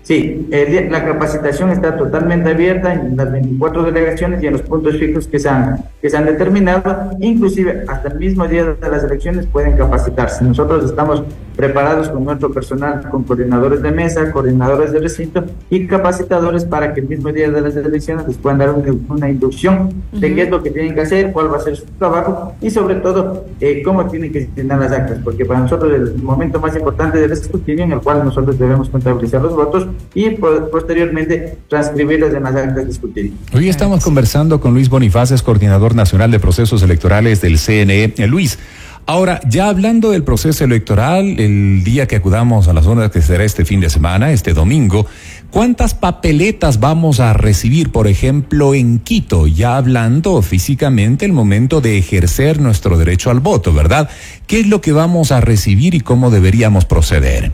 Sí, 0.05 0.47
la 0.91 1.03
capacitación 1.03 1.71
está 1.71 1.97
totalmente 1.97 2.51
abierta 2.51 2.93
en 2.93 3.17
las 3.17 3.33
24 3.33 3.85
delegaciones 3.85 4.43
y 4.43 4.47
en 4.47 4.53
los 4.53 4.61
puntos 4.61 4.99
fijos 4.99 5.27
que 5.27 5.39
se 5.39 5.49
han, 5.49 5.83
que 6.03 6.11
se 6.11 6.17
han 6.19 6.27
determinado, 6.27 7.13
inclusive 7.21 7.85
hasta 7.89 8.09
el 8.09 8.19
mismo 8.19 8.47
día 8.47 8.65
de 8.65 8.91
las 8.91 9.03
elecciones 9.03 9.47
pueden 9.47 9.79
capacitarse. 9.79 10.45
Nosotros 10.45 10.85
estamos 10.85 11.25
preparados 11.57 12.09
con 12.09 12.25
nuestro 12.25 12.53
personal, 12.53 13.09
con 13.11 13.25
coordinadores 13.25 13.83
de 13.83 13.91
mesa, 13.91 14.31
coordinadores 14.33 14.93
de 14.93 15.01
recinto 15.01 15.45
y 15.71 15.87
capacitadores 15.87 16.65
para 16.65 16.93
que 16.93 17.01
el 17.01 17.09
mismo 17.09 17.33
día 17.33 17.51
de 17.51 17.61
las 17.61 17.77
elecciones 17.77 18.27
les 18.27 18.37
puedan 18.37 18.59
dar 18.59 18.75
una, 19.09 19.31
inducción 19.31 20.03
de 20.13 20.35
qué 20.35 20.43
es 20.43 20.51
lo 20.51 20.63
que 20.63 20.71
tienen 20.71 20.95
que 20.95 21.01
hacer, 21.03 21.33
cuál 21.33 21.53
va 21.53 21.59
a 21.59 21.61
ser 21.61 21.77
su 21.77 21.85
trabajo 21.99 22.55
y 22.61 22.71
sobre 22.71 22.97
todo 22.97 23.45
eh, 23.61 23.83
cómo 23.85 24.07
tienen 24.07 24.33
que 24.33 24.49
llenar 24.55 24.81
las 24.81 24.93
actas, 24.93 25.19
porque 25.23 25.45
para 25.45 25.61
nosotros 25.61 25.93
el 25.93 26.23
momento 26.23 26.61
más 26.61 26.77
importante 26.77 27.19
del 27.19 27.33
escrutinio 27.33 27.85
en 27.85 27.93
el 27.93 28.01
cual 28.01 28.25
nosotros 28.25 28.59
debemos 28.59 28.89
contabilizar 28.89 29.41
los 29.41 29.55
votos 29.55 29.87
y 30.15 30.31
posteriormente 30.31 31.59
transcribirlos 31.69 32.35
en 32.35 32.43
las 32.43 32.55
actas 32.55 32.87
discutidas. 32.87 33.33
Hoy 33.53 33.69
estamos 33.69 34.05
conversando 34.05 34.61
con 34.61 34.75
Luis 34.75 34.89
Bonifaces, 34.89 35.43
coordinador 35.43 35.95
nacional 35.95 36.31
de 36.31 36.41
procesos 36.41 36.83
electorales 36.83 37.41
del 37.41 37.59
CNE. 37.59 38.15
Eh, 38.17 38.27
Luis, 38.27 38.59
Ahora, 39.07 39.41
ya 39.47 39.69
hablando 39.69 40.13
del 40.13 40.25
proceso 40.25 40.65
electoral, 40.65 41.39
el 41.39 41.85
día 41.85 42.07
que 42.07 42.17
acudamos 42.17 42.69
a 42.69 42.73
las 42.73 42.85
zonas 42.85 43.11
que 43.11 43.21
será 43.21 43.45
este 43.45 43.67
fin 43.67 43.81
de 43.81 43.91
semana, 43.91 44.33
este 44.33 44.55
domingo, 44.55 45.05
¿cuántas 45.51 45.93
papeletas 45.93 46.81
vamos 46.81 47.21
a 47.21 47.35
recibir, 47.35 47.93
por 47.93 48.07
ejemplo, 48.07 48.73
en 48.73 49.01
Quito? 49.01 49.47
Ya 49.47 49.77
hablando 49.77 50.41
físicamente 50.41 51.27
el 51.27 51.35
momento 51.35 51.83
de 51.83 51.99
ejercer 51.99 52.63
nuestro 52.63 52.97
derecho 52.97 53.31
al 53.31 53.41
voto, 53.41 53.75
¿verdad? 53.75 54.09
¿Qué 54.47 54.61
es 54.61 54.69
lo 54.69 54.81
que 54.81 54.93
vamos 54.93 55.33
a 55.33 55.43
recibir 55.43 55.95
y 55.95 56.01
cómo 56.01 56.31
deberíamos 56.31 56.87
proceder? 56.87 57.53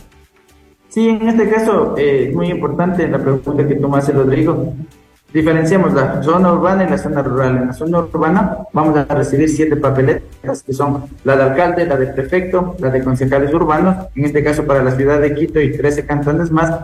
Sí, 0.89 1.09
en 1.09 1.29
este 1.29 1.51
caso 1.51 1.97
eh, 1.99 2.27
es 2.29 2.35
muy 2.35 2.49
importante 2.49 3.09
la 3.09 3.19
pregunta 3.19 3.67
que 3.67 3.75
tú 3.75 3.89
me 3.89 4.01
Rodrigo. 4.01 4.73
Diferenciamos 5.33 5.95
la 5.95 6.23
zona 6.23 6.53
urbana 6.53 6.85
y 6.85 6.91
la 6.91 6.99
zona 6.99 7.23
rural. 7.23 7.57
En 7.57 7.67
la 7.69 7.73
zona 7.73 8.01
urbana 8.01 8.59
vamos 8.73 8.97
a 8.97 9.05
recibir 9.05 9.49
siete 9.49 9.77
papeletas, 9.77 10.63
que 10.65 10.73
son 10.73 11.05
la 11.23 11.37
de 11.37 11.43
alcalde, 11.45 11.87
la 11.87 11.97
de 11.97 12.09
prefecto, 12.09 12.75
la 12.81 12.91
de 12.91 13.05
concejales 13.05 13.55
urbanos, 13.55 14.09
en 14.17 14.25
este 14.25 14.43
caso 14.43 14.65
para 14.65 14.83
la 14.83 14.91
ciudad 14.91 15.21
de 15.21 15.33
Quito 15.35 15.61
y 15.61 15.77
13 15.77 16.05
cantones 16.05 16.51
más, 16.51 16.81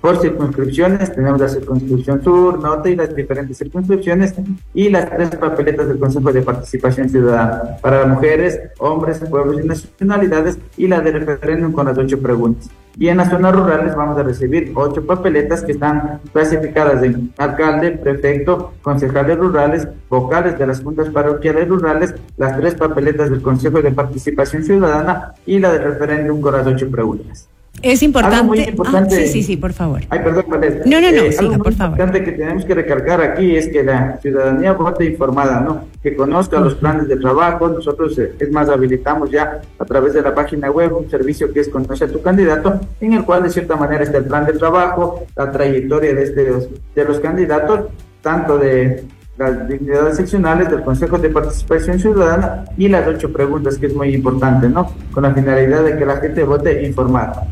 por 0.00 0.18
circunscripciones, 0.18 1.12
tenemos 1.14 1.38
la 1.38 1.48
circunscripción 1.48 2.24
sur, 2.24 2.58
norte 2.58 2.90
y 2.90 2.96
las 2.96 3.14
diferentes 3.14 3.58
circunscripciones 3.58 4.34
y 4.72 4.88
las 4.88 5.10
tres 5.10 5.28
papeletas 5.36 5.88
del 5.88 5.98
Consejo 5.98 6.32
de 6.32 6.40
Participación 6.40 7.10
Ciudadana 7.10 7.76
para 7.82 8.06
mujeres, 8.06 8.58
hombres, 8.78 9.18
pueblos 9.18 9.62
y 9.62 9.66
nacionalidades 9.66 10.58
y 10.78 10.88
la 10.88 11.02
de 11.02 11.12
referéndum 11.12 11.72
con 11.72 11.84
las 11.84 11.98
ocho 11.98 12.18
preguntas. 12.18 12.70
Y 13.00 13.08
en 13.08 13.16
las 13.16 13.30
zonas 13.30 13.56
rurales 13.56 13.96
vamos 13.96 14.18
a 14.18 14.22
recibir 14.22 14.72
ocho 14.74 15.06
papeletas 15.06 15.62
que 15.64 15.72
están 15.72 16.20
clasificadas 16.34 17.02
en 17.02 17.32
alcalde, 17.38 17.92
prefecto, 17.92 18.74
concejales 18.82 19.38
rurales, 19.38 19.88
vocales 20.10 20.58
de 20.58 20.66
las 20.66 20.82
juntas 20.82 21.08
parroquiales 21.08 21.66
rurales, 21.66 22.14
las 22.36 22.58
tres 22.58 22.74
papeletas 22.74 23.30
del 23.30 23.40
Consejo 23.40 23.80
de 23.80 23.90
Participación 23.90 24.64
Ciudadana 24.64 25.32
y 25.46 25.58
la 25.58 25.72
de 25.72 25.78
referéndum 25.78 26.42
con 26.42 26.52
las 26.52 26.66
ocho 26.66 26.90
preguntas. 26.90 27.49
Es 27.82 28.02
importante. 28.02 28.60
Ah, 28.84 29.04
sí, 29.08 29.26
sí, 29.28 29.42
sí, 29.42 29.56
por 29.56 29.72
favor. 29.72 30.02
Ay, 30.10 30.20
perdón, 30.20 30.44
Valeria. 30.48 30.82
No, 30.84 31.00
no, 31.00 31.10
no, 31.10 31.22
eh, 31.22 31.32
siga, 31.32 31.58
por 31.58 31.72
favor. 31.72 31.98
Lo 31.98 32.04
importante 32.04 32.24
que 32.24 32.32
tenemos 32.32 32.64
que 32.64 32.74
recargar 32.74 33.20
aquí 33.20 33.56
es 33.56 33.68
que 33.68 33.82
la 33.82 34.18
ciudadanía 34.18 34.72
vote 34.72 35.04
informada, 35.04 35.60
¿no? 35.60 35.84
Que 36.02 36.14
conozca 36.14 36.60
los 36.60 36.74
planes 36.74 37.08
de 37.08 37.16
trabajo. 37.16 37.68
Nosotros, 37.68 38.18
eh, 38.18 38.32
es 38.38 38.50
más, 38.50 38.68
habilitamos 38.68 39.30
ya 39.30 39.60
a 39.78 39.84
través 39.84 40.14
de 40.14 40.22
la 40.22 40.34
página 40.34 40.70
web 40.70 40.96
un 40.96 41.10
servicio 41.10 41.52
que 41.52 41.60
es 41.60 41.68
Conoce 41.68 42.04
a 42.04 42.08
tu 42.08 42.20
candidato, 42.20 42.80
en 43.00 43.14
el 43.14 43.24
cual 43.24 43.44
de 43.44 43.50
cierta 43.50 43.76
manera 43.76 44.02
está 44.02 44.18
el 44.18 44.24
plan 44.24 44.44
de 44.44 44.52
trabajo, 44.54 45.24
la 45.36 45.50
trayectoria 45.50 46.14
de, 46.14 46.22
este, 46.22 46.52
de 46.94 47.04
los 47.04 47.20
candidatos, 47.20 47.86
tanto 48.22 48.58
de 48.58 49.04
las 49.38 49.66
dignidades 49.66 50.16
seccionales 50.16 50.68
del 50.70 50.82
Consejo 50.82 51.16
de 51.18 51.30
Participación 51.30 51.98
Ciudadana 51.98 52.64
y 52.76 52.88
las 52.88 53.08
ocho 53.08 53.32
preguntas, 53.32 53.78
que 53.78 53.86
es 53.86 53.94
muy 53.94 54.14
importante, 54.14 54.68
¿no? 54.68 54.92
Con 55.12 55.22
la 55.22 55.32
finalidad 55.32 55.82
de 55.82 55.96
que 55.96 56.04
la 56.04 56.16
gente 56.16 56.44
vote 56.44 56.86
informada. 56.86 57.46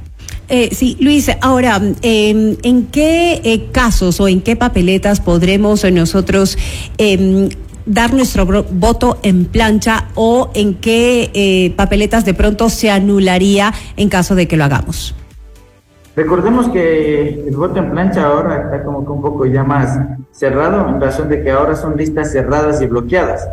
Eh, 0.48 0.70
sí, 0.74 0.96
Luis, 1.00 1.30
ahora, 1.42 1.80
em, 2.02 2.56
¿en 2.62 2.86
qué 2.86 3.40
eh, 3.44 3.68
casos 3.70 4.18
o 4.20 4.28
en 4.28 4.40
qué 4.40 4.56
papeletas 4.56 5.20
podremos 5.20 5.84
nosotros 5.92 6.56
em, 6.96 7.50
dar 7.88 8.12
nuestro 8.12 8.46
voto 8.46 9.18
en 9.22 9.46
plancha 9.46 10.08
o 10.14 10.50
en 10.54 10.74
qué 10.74 11.30
eh, 11.34 11.74
papeletas 11.76 12.24
de 12.24 12.34
pronto 12.34 12.68
se 12.68 12.90
anularía 12.90 13.72
en 13.96 14.08
caso 14.08 14.34
de 14.34 14.46
que 14.46 14.56
lo 14.56 14.64
hagamos. 14.64 15.14
Recordemos 16.14 16.68
que 16.68 17.44
el 17.46 17.56
voto 17.56 17.78
en 17.78 17.90
plancha 17.90 18.26
ahora 18.26 18.62
está 18.64 18.82
como 18.82 19.04
que 19.04 19.12
un 19.12 19.22
poco 19.22 19.46
ya 19.46 19.64
más 19.64 19.98
cerrado 20.32 20.88
en 20.88 21.00
razón 21.00 21.28
de 21.28 21.42
que 21.42 21.50
ahora 21.50 21.76
son 21.76 21.96
listas 21.96 22.32
cerradas 22.32 22.82
y 22.82 22.86
bloqueadas. 22.86 23.48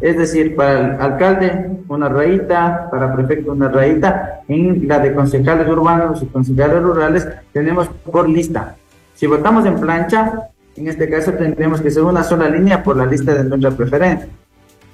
Es 0.00 0.16
decir, 0.16 0.56
para 0.56 0.80
el 0.80 1.00
alcalde 1.00 1.70
una 1.88 2.08
rayita, 2.08 2.88
para 2.90 3.14
prefecto 3.14 3.52
una 3.52 3.68
rayita, 3.68 4.40
en 4.48 4.88
la 4.88 4.98
de 4.98 5.14
concejales 5.14 5.68
urbanos 5.68 6.22
y 6.22 6.26
concejales 6.26 6.82
rurales 6.82 7.28
tenemos 7.52 7.88
por 8.10 8.28
lista. 8.28 8.76
Si 9.14 9.26
votamos 9.26 9.66
en 9.66 9.78
plancha, 9.78 10.48
en 10.76 10.88
este 10.88 11.08
caso 11.08 11.32
tendríamos 11.32 11.80
que 11.80 11.90
ser 11.90 12.02
una 12.02 12.24
sola 12.24 12.48
línea 12.48 12.82
por 12.82 12.96
la 12.96 13.06
lista 13.06 13.34
de 13.34 13.44
nuestra 13.44 13.70
preferencia. 13.72 14.28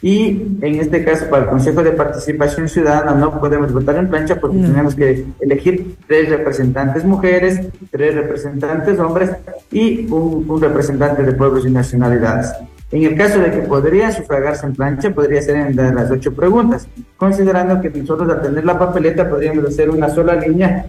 Y 0.02 0.58
en 0.60 0.80
este 0.80 1.04
caso, 1.04 1.26
para 1.30 1.44
el 1.44 1.48
Consejo 1.48 1.82
de 1.82 1.92
Participación 1.92 2.68
Ciudadana 2.68 3.12
no 3.12 3.40
podemos 3.40 3.72
votar 3.72 3.96
en 3.96 4.08
plancha 4.08 4.38
porque 4.38 4.58
tenemos 4.58 4.94
que 4.94 5.24
elegir 5.40 5.96
tres 6.06 6.28
representantes 6.28 7.04
mujeres, 7.04 7.60
tres 7.90 8.14
representantes 8.14 8.98
hombres 8.98 9.30
y 9.72 10.06
un, 10.12 10.60
representante 10.60 11.22
de 11.22 11.32
pueblos 11.32 11.66
y 11.66 11.70
nacionalidades. 11.70 12.52
En 12.92 13.02
el 13.02 13.16
caso 13.16 13.40
de 13.40 13.50
que 13.50 13.58
podría 13.58 14.12
sufragarse 14.12 14.64
en 14.64 14.74
plancha, 14.74 15.10
podría 15.10 15.42
ser 15.42 15.56
en 15.56 15.76
las 15.76 16.08
ocho 16.10 16.32
preguntas, 16.32 16.86
considerando 17.16 17.80
que 17.80 17.90
nosotros 17.90 18.30
al 18.30 18.42
tener 18.42 18.64
la 18.64 18.78
papeleta 18.78 19.28
podríamos 19.28 19.64
hacer 19.64 19.90
una 19.90 20.08
sola 20.08 20.36
línea, 20.36 20.86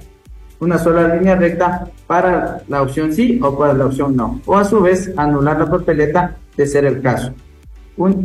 una 0.60 0.78
sola 0.78 1.16
línea 1.16 1.36
recta 1.36 1.88
para 2.06 2.62
la 2.68 2.84
opción 2.84 3.12
sí 3.12 3.40
o 3.42 3.58
para 3.58 3.74
la 3.74 3.88
opción 3.88 4.16
no, 4.16 4.42
o 4.46 4.58
a 4.58 4.64
su 4.64 4.80
vez 4.82 5.12
anular 5.18 5.58
la 5.58 5.72
papeleta 5.72 6.36
de 6.56 6.68
ser 6.68 6.86
el 6.86 7.02
caso. 7.02 7.34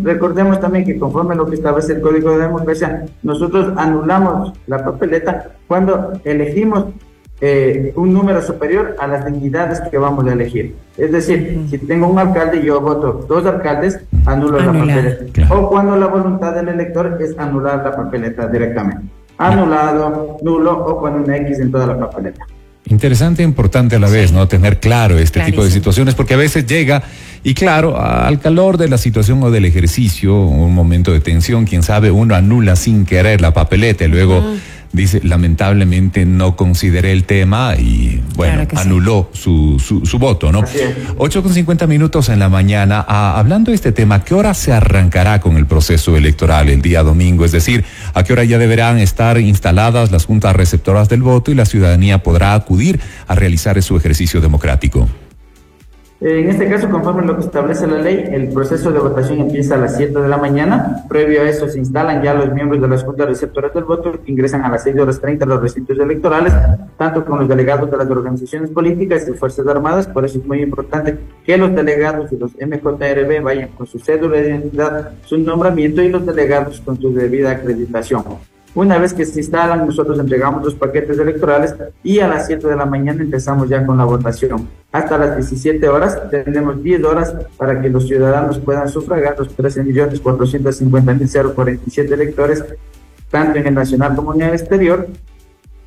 Recordemos 0.03 0.61
también 0.61 0.85
que 0.85 0.99
conforme 0.99 1.33
a 1.33 1.39
lo 1.39 1.47
que 1.47 1.55
establece 1.55 1.95
el 1.95 2.03
Código 2.03 2.33
de 2.33 2.43
Democracia, 2.43 3.07
nosotros 3.23 3.73
anulamos 3.79 4.53
la 4.67 4.85
papeleta 4.85 5.53
cuando 5.67 6.13
elegimos 6.25 6.89
eh, 7.45 7.93
un 7.97 8.13
número 8.13 8.41
superior 8.41 8.95
a 9.01 9.09
las 9.09 9.27
dignidades 9.27 9.81
que 9.91 9.99
vamos 9.99 10.25
a 10.29 10.33
elegir. 10.33 10.77
Es 10.97 11.11
decir, 11.11 11.67
si 11.69 11.77
tengo 11.77 12.07
un 12.07 12.17
alcalde 12.17 12.59
y 12.59 12.67
yo 12.67 12.81
voto 12.81 13.27
dos 13.29 13.45
alcaldes, 13.45 13.99
anulo 14.25 14.61
la 14.61 14.73
papeleta. 14.73 15.53
O 15.53 15.69
cuando 15.69 15.97
la 15.97 16.07
voluntad 16.07 16.55
del 16.55 16.69
elector 16.69 17.19
es 17.21 17.37
anular 17.37 17.83
la 17.85 17.97
papeleta 17.97 18.47
directamente. 18.47 19.03
Anulado, 19.39 20.39
nulo 20.43 20.87
o 20.87 21.01
cuando 21.01 21.25
una 21.25 21.37
X 21.39 21.59
en 21.59 21.73
toda 21.73 21.89
la 21.89 21.99
papeleta. 21.99 22.47
Interesante 22.87 23.43
e 23.43 23.45
importante 23.45 23.97
a 23.97 23.99
la 23.99 24.09
vez, 24.09 24.33
¿no? 24.33 24.47
Tener 24.47 24.79
claro 24.79 25.19
este 25.19 25.41
tipo 25.41 25.65
de 25.65 25.71
situaciones, 25.73 26.15
porque 26.15 26.35
a 26.35 26.37
veces 26.37 26.65
llega, 26.65 27.03
y 27.43 27.55
claro, 27.55 28.01
al 28.01 28.39
calor 28.39 28.77
de 28.77 28.89
la 28.89 28.99
situación 28.99 29.43
o 29.43 29.51
del 29.51 29.65
ejercicio, 29.65 30.37
un 30.37 30.75
momento 30.75 31.13
de 31.13 31.19
tensión, 31.19 31.65
quién 31.65 31.83
sabe, 31.83 32.13
uno 32.13 32.37
anula 32.37 32.77
sin 32.77 33.05
querer 33.05 33.41
la 33.41 33.53
papeleta 33.53 34.05
y 34.05 34.09
luego 34.09 34.45
dice, 34.93 35.21
lamentablemente 35.25 36.25
no 36.25 36.57
consideré 36.57 37.13
el 37.13 37.25
tema 37.25 37.75
y, 37.77 38.23
bueno, 38.37 38.67
anuló 38.77 39.31
su, 39.33 39.79
su, 39.79 40.19
voto, 40.19 40.53
¿no? 40.53 40.63
Ocho 41.17 41.43
con 41.43 41.53
cincuenta 41.53 41.87
minutos 41.87 42.29
en 42.29 42.39
la 42.39 42.49
mañana. 42.49 43.05
Ah, 43.09 43.39
hablando 43.39 43.71
de 43.71 43.75
este 43.75 43.93
tema, 43.93 44.25
¿qué 44.25 44.35
hora 44.35 44.55
se 44.55 44.73
arrancará 44.73 45.41
con 45.41 45.57
el 45.57 45.67
proceso 45.67 46.17
electoral 46.17 46.69
el 46.69 46.83
día 46.83 47.03
domingo? 47.03 47.45
Es 47.45 47.53
decir, 47.53 47.85
¿a 48.15 48.23
qué 48.23 48.33
hora 48.33 48.45
ya 48.45 48.59
deberán 48.59 48.99
estar 48.99 49.39
instaladas 49.39 50.13
las 50.13 50.27
juntas 50.27 50.55
receptoras 50.55 51.09
del 51.09 51.23
voto 51.23 51.51
y 51.51 51.55
la 51.55 51.65
ciudadanía 51.65 52.23
podrá 52.23 52.55
acudir 52.55 53.01
a 53.27 53.35
realizar 53.35 53.83
su 53.83 53.97
ejercicio 53.97 54.41
democrático? 54.41 55.09
En 56.25 56.49
este 56.49 56.69
caso, 56.69 56.89
conforme 56.89 57.23
a 57.23 57.25
lo 57.25 57.35
que 57.35 57.41
establece 57.41 57.85
la 57.85 57.99
ley, 58.01 58.25
el 58.31 58.51
proceso 58.51 58.93
de 58.93 59.01
votación 59.01 59.41
empieza 59.41 59.75
a 59.75 59.79
las 59.79 59.97
7 59.97 60.21
de 60.21 60.29
la 60.29 60.37
mañana. 60.37 61.05
Previo 61.09 61.43
a 61.43 61.49
eso 61.49 61.69
se 61.69 61.81
instalan 61.81 62.23
ya 62.23 62.33
los 62.33 62.53
miembros 62.53 62.81
de 62.81 62.87
las 62.87 63.03
juntas 63.03 63.27
receptoras 63.27 63.75
del 63.75 63.83
voto 63.83 64.13
que 64.13 64.31
ingresan 64.31 64.65
a 64.65 64.69
las 64.69 64.85
6 64.85 65.01
horas 65.01 65.21
30 65.21 65.45
a 65.45 65.49
los 65.49 65.61
recintos 65.61 65.99
electorales, 65.99 66.55
tanto 66.97 67.25
con 67.25 67.41
los 67.41 67.49
delegados 67.49 67.91
de 67.91 67.97
las 67.97 68.09
organizaciones 68.09 68.71
políticas 68.71 69.27
y 69.29 69.33
Fuerzas 69.33 69.67
Armadas. 69.67 70.07
Por 70.07 70.25
eso 70.25 70.39
es 70.39 70.47
muy 70.47 70.63
importante 70.63 71.19
que 71.45 71.57
los 71.57 71.75
delegados 71.75 72.31
y 72.31 72.37
los 72.37 72.53
MJRB 72.53 73.43
vayan 73.43 73.71
con 73.71 73.89
su 73.89 73.99
cédula 73.99 74.37
de 74.37 74.49
identidad, 74.51 75.11
su 75.25 75.39
nombramiento 75.39 76.03
y 76.03 76.09
los 76.09 76.25
delegados 76.25 76.81
con 76.83 77.01
su 77.01 77.13
debida 77.13 77.51
acreditación. 77.51 78.23
Una 78.75 78.97
vez 78.97 79.13
que 79.13 79.27
se 79.27 79.41
instalan, 79.41 79.85
nosotros 79.85 80.19
entregamos 80.19 80.65
los 80.65 80.75
paquetes 80.75 81.19
electorales 81.19 81.75
y 82.03 82.21
a 82.21 82.29
las 82.29 82.47
7 82.47 82.67
de 82.67 82.75
la 82.75 82.87
mañana 82.87 83.23
empezamos 83.23 83.69
ya 83.69 83.85
con 83.85 83.99
la 83.99 84.05
votación. 84.05 84.67
Hasta 84.91 85.19
las 85.19 85.37
17 85.37 85.87
horas 85.91 86.19
tenemos 86.31 86.83
10 86.83 87.05
horas 87.05 87.35
para 87.59 87.83
que 87.83 87.91
los 87.91 88.07
ciudadanos 88.07 88.59
puedan 88.59 88.89
sufragar 88.89 89.39
los 89.39 89.55
13.450.047 89.55 92.13
electores, 92.13 92.65
tanto 93.31 93.59
en 93.59 93.67
el 93.67 93.75
nacional 93.75 94.17
como 94.17 94.33
en 94.35 94.41
el 94.41 94.55
exterior, 94.55 95.07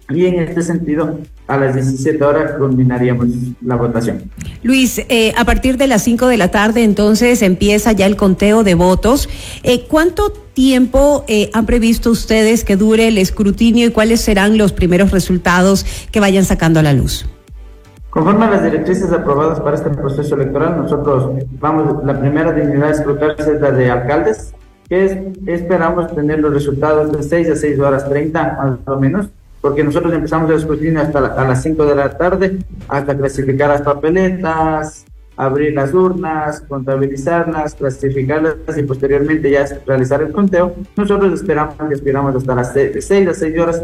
y 0.10 0.26
en 0.26 0.40
este 0.40 0.62
sentido, 0.62 1.20
a 1.48 1.58
las 1.58 1.74
17 1.74 2.24
horas 2.24 2.54
culminaríamos 2.58 3.28
la 3.62 3.76
votación. 3.76 4.30
Luis, 4.62 5.00
eh, 5.10 5.34
a 5.36 5.46
partir 5.46 5.78
de 5.78 5.88
las 5.88 6.04
5 6.04 6.28
de 6.28 6.38
la 6.38 6.52
tarde 6.52 6.84
entonces 6.84 7.42
empieza 7.42 7.92
ya 7.92 8.06
el 8.06 8.16
conteo 8.16 8.64
de 8.64 8.76
votos. 8.76 9.30
Eh, 9.64 9.86
¿Cuánto 9.88 10.32
tiempo 10.32 11.26
eh, 11.28 11.50
han 11.54 11.66
previsto 11.66 12.12
ustedes 12.12 12.64
que 12.64 12.76
dure 12.76 13.08
el 13.08 13.18
escrutinio 13.18 13.88
y 13.88 13.92
cuáles 13.92 14.22
serán 14.22 14.58
los 14.58 14.74
primeros 14.74 15.12
resultados 15.12 15.86
que 16.12 16.20
vayan 16.20 16.46
sacando 16.46 16.80
a 16.80 16.84
la 16.84 16.94
luz? 16.94 17.26
Conforme 18.12 18.46
a 18.46 18.52
las 18.52 18.64
directrices 18.64 19.12
aprobadas 19.12 19.60
para 19.60 19.76
este 19.76 19.90
proceso 19.90 20.36
electoral, 20.36 20.78
nosotros 20.78 21.32
vamos, 21.60 22.06
la 22.06 22.18
primera 22.18 22.54
dignidad 22.54 22.90
a 22.90 22.92
escrutarse 22.92 23.56
es 23.56 23.60
la 23.60 23.72
de 23.72 23.92
alcaldes, 23.92 24.54
que 24.88 25.34
esperamos 25.48 26.14
tener 26.16 26.40
los 26.40 26.54
resultados 26.54 27.12
de 27.12 27.24
6 27.24 27.50
a 27.50 27.56
6 27.56 27.80
horas 27.80 28.08
30 28.08 28.58
más 28.58 28.96
o 28.96 29.00
menos 29.00 29.28
porque 29.66 29.84
nosotros 29.84 30.14
empezamos 30.14 30.48
el 30.52 30.58
escrutinio 30.58 31.02
hasta 31.02 31.18
a 31.18 31.44
las 31.44 31.64
5 31.64 31.88
de 31.88 31.96
la 31.96 32.16
tarde, 32.16 32.60
hasta 32.88 33.18
clasificar 33.18 33.68
las 33.70 33.82
papeletas, 33.82 35.06
abrir 35.36 35.74
las 35.74 35.92
urnas, 35.92 36.62
contabilizarlas, 36.62 37.74
clasificarlas 37.74 38.58
y 38.78 38.84
posteriormente 38.84 39.50
ya 39.50 39.66
realizar 39.88 40.22
el 40.22 40.32
conteo. 40.32 40.76
Nosotros 40.96 41.34
esperamos 41.34 41.74
que 41.78 41.96
esperamos 41.96 42.36
hasta 42.36 42.54
las 42.54 42.74
6, 42.74 43.28
a 43.28 43.34
6 43.34 43.60
horas, 43.60 43.82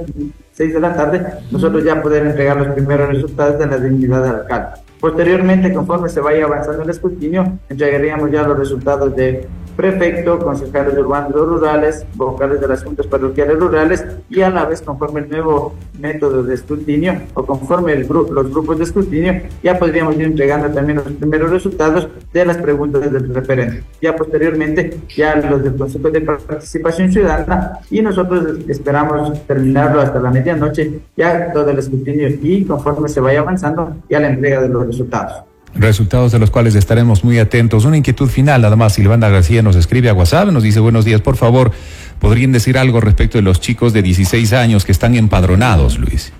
6 0.51 0.71
de 0.71 0.79
la 0.79 0.93
tarde, 0.93 1.25
nosotros 1.49 1.83
ya 1.83 1.99
poder 1.99 2.27
entregar 2.27 2.57
los 2.57 2.75
primeros 2.75 3.09
resultados 3.09 3.57
de 3.57 3.65
la 3.65 3.77
dignidad 3.79 4.21
del 4.21 4.35
alcalde. 4.35 4.81
Posteriormente, 4.99 5.73
conforme 5.73 6.09
se 6.09 6.19
vaya 6.19 6.45
avanzando 6.45 6.83
el 6.83 6.91
escrutinio, 6.91 7.57
entregaríamos 7.69 8.29
ya 8.29 8.47
los 8.47 8.59
resultados 8.59 9.15
de 9.15 9.47
prefecto, 9.75 10.39
concejales 10.39 10.97
urbanos 10.97 11.33
rurales, 11.33 12.05
vocales 12.15 12.61
de 12.61 12.67
las 12.67 12.83
juntas 12.83 13.07
parroquiales 13.07 13.57
rurales 13.59 14.05
y 14.29 14.41
a 14.41 14.49
la 14.49 14.65
vez 14.65 14.81
conforme 14.81 15.21
el 15.21 15.29
nuevo 15.29 15.75
método 15.99 16.43
de 16.43 16.55
escrutinio 16.55 17.21
o 17.33 17.45
conforme 17.45 17.95
los 17.95 18.51
grupos 18.51 18.77
de 18.77 18.83
escrutinio, 18.83 19.41
ya 19.63 19.77
podríamos 19.77 20.15
ir 20.15 20.23
entregando 20.23 20.69
también 20.69 20.97
los 20.97 21.07
primeros 21.07 21.51
resultados 21.51 22.07
de 22.33 22.45
las 22.45 22.57
preguntas 22.57 23.11
del 23.11 23.33
referente. 23.33 23.83
Ya 24.01 24.15
posteriormente, 24.15 24.99
ya 25.15 25.35
los 25.35 25.63
del 25.63 25.75
Consejo 25.75 26.09
de 26.09 26.21
Participación 26.21 27.11
Ciudadana 27.11 27.79
y 27.89 28.01
nosotros 28.01 28.59
esperamos 28.67 29.45
terminarlo 29.45 30.01
hasta 30.01 30.19
la 30.19 30.31
medianoche, 30.31 31.01
ya 31.15 31.51
todo 31.51 31.69
el 31.69 31.79
escrutinio 31.79 32.29
y 32.41 32.65
conforme 32.65 33.09
se 33.09 33.19
vaya 33.19 33.41
avanzando, 33.41 33.95
ya 34.09 34.19
la 34.19 34.29
entrega 34.29 34.61
de 34.61 34.69
los 34.69 34.87
resultados 34.87 35.50
resultados 35.75 36.31
de 36.31 36.39
los 36.39 36.51
cuales 36.51 36.75
estaremos 36.75 37.23
muy 37.23 37.39
atentos. 37.39 37.85
Una 37.85 37.97
inquietud 37.97 38.27
final, 38.27 38.63
además, 38.65 38.93
Silvana 38.93 39.29
García 39.29 39.61
nos 39.61 39.75
escribe 39.75 40.09
a 40.09 40.13
WhatsApp, 40.13 40.49
nos 40.49 40.63
dice 40.63 40.79
buenos 40.79 41.05
días, 41.05 41.21
por 41.21 41.37
favor, 41.37 41.71
¿podrían 42.19 42.51
decir 42.51 42.77
algo 42.77 42.99
respecto 43.01 43.37
de 43.37 43.43
los 43.43 43.59
chicos 43.59 43.93
de 43.93 44.01
16 44.01 44.53
años 44.53 44.85
que 44.85 44.91
están 44.91 45.15
empadronados, 45.15 45.97
Luis? 45.97 46.33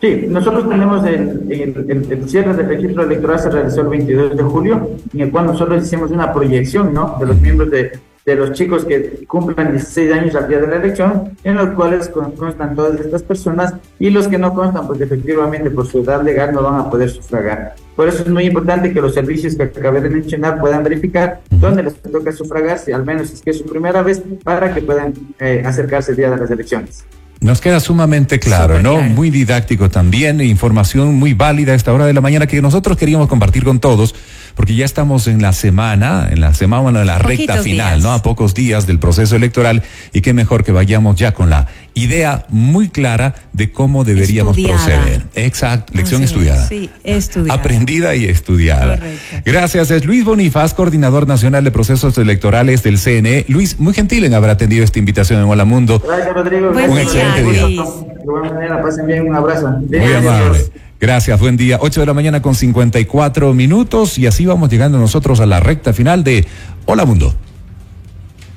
Sí, 0.00 0.26
nosotros 0.28 0.68
tenemos 0.68 1.04
el, 1.06 1.50
el, 1.50 2.28
cierre 2.28 2.54
del 2.54 2.68
registro 2.68 3.04
electoral 3.04 3.38
se 3.38 3.50
realizó 3.50 3.80
el 3.80 3.88
22 3.88 4.36
de 4.36 4.42
julio, 4.42 4.90
en 5.14 5.20
el 5.20 5.30
cual 5.30 5.46
nosotros 5.46 5.82
hicimos 5.82 6.10
una 6.10 6.32
proyección, 6.32 6.92
¿no? 6.92 7.16
De 7.18 7.26
los 7.26 7.40
miembros 7.40 7.70
de, 7.70 7.92
de 8.26 8.34
los 8.34 8.52
chicos 8.52 8.84
que 8.84 9.24
cumplan 9.28 9.70
16 9.70 10.12
años 10.12 10.34
al 10.34 10.48
día 10.48 10.58
de 10.58 10.66
la 10.66 10.76
elección, 10.76 11.36
en 11.44 11.54
los 11.54 11.70
cuales 11.70 12.08
constan 12.08 12.74
todas 12.74 12.98
estas 12.98 13.22
personas 13.22 13.74
y 14.00 14.10
los 14.10 14.26
que 14.26 14.36
no 14.36 14.52
constan, 14.52 14.88
pues 14.88 15.00
efectivamente 15.00 15.70
por 15.70 15.86
su 15.86 16.02
edad 16.02 16.24
legal 16.24 16.52
no 16.52 16.60
van 16.60 16.80
a 16.80 16.90
poder 16.90 17.08
sufragar. 17.08 17.76
Por 17.94 18.08
eso 18.08 18.24
es 18.24 18.28
muy 18.28 18.44
importante 18.44 18.92
que 18.92 19.00
los 19.00 19.14
servicios 19.14 19.54
que 19.54 19.62
acabé 19.62 20.00
de 20.00 20.10
mencionar 20.10 20.58
puedan 20.58 20.82
verificar 20.82 21.40
dónde 21.50 21.84
les 21.84 21.94
toca 22.02 22.32
sufragarse, 22.32 22.92
al 22.92 23.04
menos 23.04 23.32
es 23.32 23.40
que 23.40 23.50
es 23.50 23.58
su 23.58 23.64
primera 23.64 24.02
vez, 24.02 24.20
para 24.42 24.74
que 24.74 24.82
puedan 24.82 25.14
eh, 25.38 25.62
acercarse 25.64 26.10
el 26.10 26.16
día 26.16 26.30
de 26.30 26.36
las 26.36 26.50
elecciones. 26.50 27.06
Nos 27.46 27.60
queda 27.60 27.78
sumamente 27.78 28.40
claro, 28.40 28.82
¿no? 28.82 29.00
Muy 29.00 29.30
didáctico 29.30 29.88
también, 29.88 30.40
información 30.40 31.14
muy 31.14 31.32
válida 31.32 31.72
a 31.72 31.74
esta 31.76 31.92
hora 31.92 32.04
de 32.04 32.12
la 32.12 32.20
mañana 32.20 32.48
que 32.48 32.60
nosotros 32.60 32.96
queríamos 32.96 33.28
compartir 33.28 33.62
con 33.62 33.78
todos 33.78 34.16
porque 34.56 34.74
ya 34.74 34.84
estamos 34.84 35.28
en 35.28 35.40
la 35.42 35.52
semana, 35.52 36.28
en 36.28 36.40
la 36.40 36.54
semana 36.54 36.98
de 36.98 37.04
la 37.04 37.18
recta 37.18 37.62
final, 37.62 38.02
¿no? 38.02 38.10
A 38.12 38.22
pocos 38.22 38.52
días 38.52 38.88
del 38.88 38.98
proceso 38.98 39.36
electoral 39.36 39.84
y 40.12 40.22
qué 40.22 40.32
mejor 40.32 40.64
que 40.64 40.72
vayamos 40.72 41.14
ya 41.14 41.34
con 41.34 41.48
la 41.48 41.68
idea 41.96 42.44
muy 42.50 42.90
clara 42.90 43.34
de 43.54 43.72
cómo 43.72 44.04
deberíamos 44.04 44.56
proceder. 44.56 45.22
Exacto, 45.34 45.94
lección 45.96 46.22
estudiada. 46.22 46.68
Sí, 46.68 46.90
estudiada. 47.02 47.58
Aprendida 47.58 48.14
y 48.14 48.26
estudiada. 48.26 48.96
Correcto. 48.96 49.36
Gracias, 49.46 49.90
es 49.90 50.04
Luis 50.04 50.24
Bonifaz, 50.24 50.74
coordinador 50.74 51.26
nacional 51.26 51.64
de 51.64 51.70
procesos 51.70 52.16
electorales 52.18 52.82
del 52.82 52.98
CNE. 52.98 53.46
Luis, 53.48 53.80
muy 53.80 53.94
gentil 53.94 54.24
en 54.24 54.34
haber 54.34 54.50
atendido 54.50 54.84
esta 54.84 54.98
invitación 54.98 55.40
en 55.40 55.48
Hola 55.48 55.64
Mundo. 55.64 56.00
Gracias, 56.06 56.34
Rodrigo. 56.34 56.70
un 56.70 56.98
excelente 56.98 57.42
día. 57.42 57.66
De 57.66 58.24
buena 58.24 58.52
manera, 58.52 58.82
pasen 58.82 59.06
bien, 59.06 59.26
un 59.28 59.34
abrazo. 59.34 59.70
Muy 59.70 60.12
amable. 60.12 60.66
Gracias, 61.00 61.40
buen 61.40 61.56
día. 61.56 61.78
8 61.80 62.00
de 62.00 62.06
la 62.06 62.14
mañana 62.14 62.42
con 62.42 62.54
54 62.54 63.54
minutos 63.54 64.18
y 64.18 64.26
así 64.26 64.44
vamos 64.44 64.68
llegando 64.68 64.98
nosotros 64.98 65.40
a 65.40 65.46
la 65.46 65.60
recta 65.60 65.94
final 65.94 66.24
de 66.24 66.46
Hola 66.84 67.06
Mundo. 67.06 67.34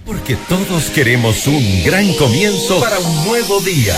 Porque 0.10 0.36
todos 0.36 0.90
queremos 0.90 1.46
un 1.46 1.84
gran 1.84 2.12
comienzo 2.16 2.80
para 2.80 2.98
un 2.98 3.26
nuevo 3.26 3.62
día. 3.62 3.96